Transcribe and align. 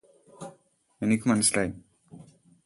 എനിക്കു 1.01 1.29
മനസ്സിലായി 1.29 1.71